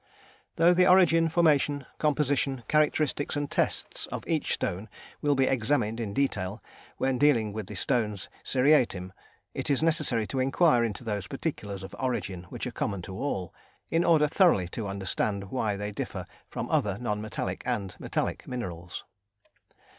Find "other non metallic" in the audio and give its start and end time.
16.71-17.61